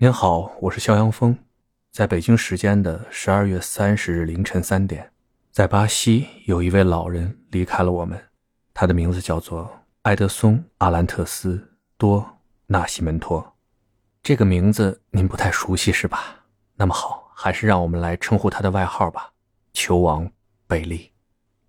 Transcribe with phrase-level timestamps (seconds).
[0.00, 1.36] 您好，我是肖阳峰，
[1.90, 5.10] 在北京时间的十二月三十日凌晨三点，
[5.50, 8.16] 在巴西有一位老人离开了我们，
[8.72, 9.68] 他的名字叫做
[10.02, 11.56] 埃德松·阿兰特斯·
[11.96, 12.24] 多
[12.68, 13.56] 纳西门托。
[14.22, 16.44] 这个名字您不太熟悉是吧？
[16.76, 19.32] 那么好，还是让我们来称呼他的外号吧——
[19.74, 20.30] 球王
[20.68, 21.10] 贝利。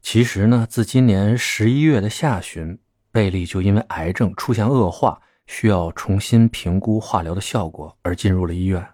[0.04, 2.78] 其实呢，自今年十一月的下旬，
[3.12, 5.20] 贝利就因为癌症出现恶化。
[5.52, 8.88] 需要重新评估化疗的效果而进入了医院。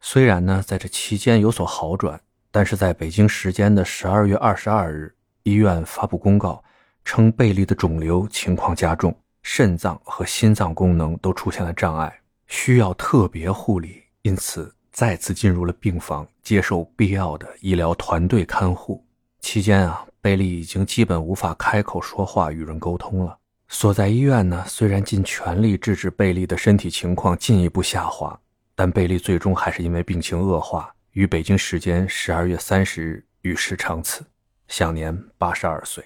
[0.00, 2.18] 虽然呢，在这期间有所好转，
[2.50, 6.64] 但是在北京时间的十二月二十二日，医院发布公告
[7.04, 12.10] 称贝利的肿瘤情况加重，肾脏和心脏功能都出现了障碍，
[12.46, 19.04] 需要特别护理，因此再次进入了病房，接受必要的医疗团队看护。
[19.40, 23.36] 期间啊，贝利已经基本无法开口说话，与人沟通了。
[23.72, 28.38] 所在医院呢，虽然尽全力制止贝利的身体情况进一步下滑，
[28.74, 34.24] 但贝利最终还是因为病情恶化，于北京时间十二月三十日与世长辞，
[34.66, 36.04] 享年八十二岁。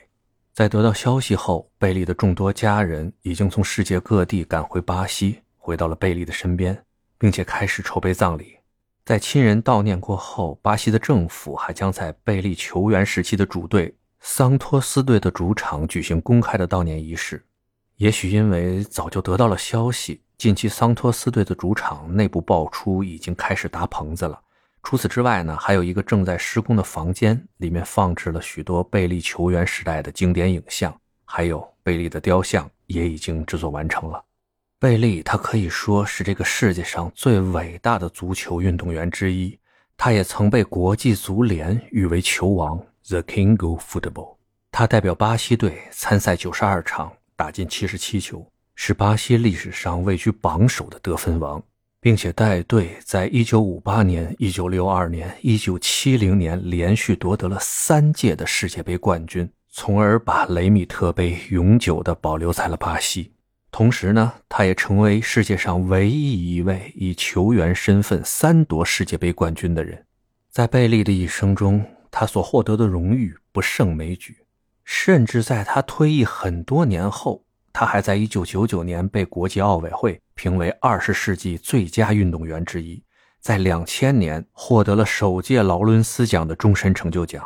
[0.53, 6.79] 在得到消息后，贝利的众多家人已经从世界各地赶回巴西，回到了贝利的身边，
[7.19, 8.59] 并且开始筹备葬礼。
[9.07, 17.43] 在亲人悼念过后，巴西的政府还将在贝利球员时期的主队桑托斯队的主场举行公开的悼念仪式。
[17.97, 24.41] 也许因为早就得到了消息，近期桑托斯队的主场内部爆出已经开始搭棚子了。
[24.83, 34.23] 除此之外呢，还有一个正在施工的房间，里面放置了许多贝利球员时代的经典影像，还有贝利的雕像也已经制作完成了。
[34.81, 39.57] 贝利他可以说是这个世界上最伟大的足球运动员之一，
[39.97, 42.77] 他也曾被国际足联誉为球王
[43.09, 44.35] （The King of Football）。
[44.73, 47.13] 他代表巴西队参赛九十二场。
[47.37, 51.63] 打进七十七球，是巴西历史上位居榜首的得分王，
[52.01, 63.33] 并且带队在一九五八年、一九六二年、一九七零年连续夺得了三届的世界杯冠军，从而把雷米特杯永久的保留在了巴西。
[63.73, 70.05] 同时呢，他也成为世界上唯一一位以球员身份三夺世界杯冠军的人。
[70.51, 74.37] 在贝利的一生中，他所获得的荣誉不胜枚举。
[74.85, 83.03] 甚至在他退役很多年后，他还在1999年被国际奥委会评为20世纪最佳运动员之一，
[83.41, 87.45] 在2000年获得了首届劳伦斯奖的终身成就奖，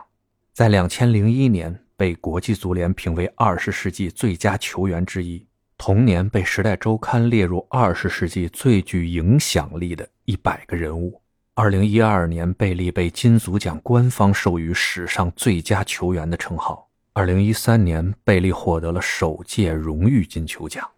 [0.53, 11.21] 在2001年被国际足联评为20世纪最佳球员之一，同年被《时代周刊》列入20世纪最具影响力的一百个人物。
[11.55, 16.88] 2012年，贝利被金足奖官方授予史上最佳球员的称号。
[17.19, 20.89] 二零一三年，贝利获得了首届荣誉金球奖。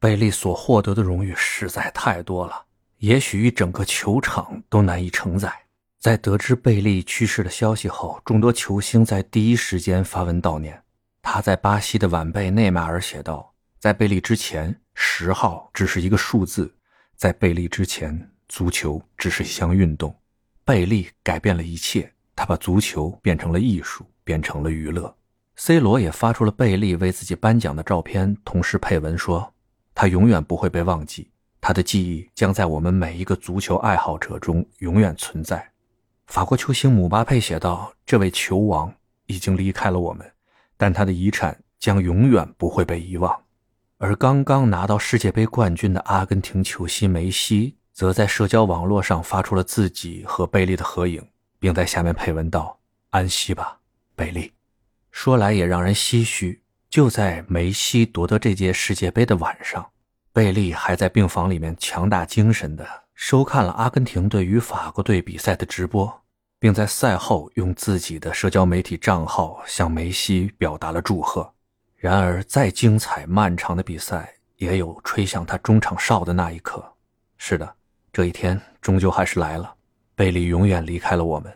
[0.00, 2.64] 贝利所获得的荣誉实在太多了，
[2.96, 5.52] 也许一整个球场都难以承载。
[6.00, 10.82] 在得知贝利去世的消息后，众多球星在第一时间发文悼念。
[11.22, 16.64] 他在巴西的晚辈内马尔写道：“在贝利之前，十号只是一个数字；
[17.14, 20.12] 在贝利之前，足球只是一项运动。
[20.64, 25.14] 贝利改变了一切，他把足球变成了艺术，变成了娱乐。”
[25.62, 29.52] C 罗也发出了贝利为自己颁奖的照片，同时配文说
[29.94, 35.72] ：“他永远不会被忘记，他的记忆将在我们每一个足球爱好者中永远存在。”
[36.28, 38.90] 法国球星姆巴佩写道：“这位球王
[39.26, 40.32] 已经离开了我们，
[40.78, 43.42] 但他的遗产将永远不会被遗忘。”
[44.00, 51.22] 而刚刚拿到世界杯冠军的阿根廷球星梅西，则在社交网络上发出了自己和贝利的合影，
[51.58, 52.80] 并在下面配文道
[53.12, 53.80] ：“安息吧，
[54.16, 54.50] 贝利。”
[55.10, 59.90] 说来也让人唏嘘，就在梅西夺得这届世界杯的晚上，
[60.32, 66.22] 贝利还在病房里面强大精神的收看了阿根廷队与法国队比赛的直播，
[66.58, 71.52] 并在赛后用自己的社交媒体账号向梅西表达了祝贺。
[71.96, 76.82] 然而，再精彩漫长的比赛，也有吹响他中场哨的那一刻。
[77.36, 77.74] 是的，
[78.12, 79.74] 这一天终究还是来了，
[80.14, 81.52] 贝利永远离开了我们，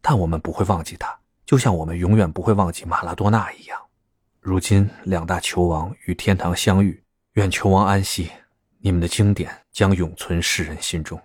[0.00, 1.17] 但我们不会忘记他。
[1.48, 3.80] 就像我们永远不会忘记马拉多纳一样，
[4.38, 7.02] 如今两大球王与天堂相遇，
[7.32, 8.30] 愿球王安息，
[8.80, 11.18] 你们的经典将永存世人心中。